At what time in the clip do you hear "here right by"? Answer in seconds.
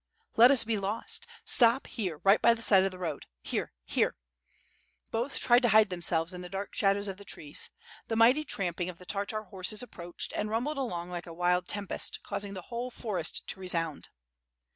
1.85-2.55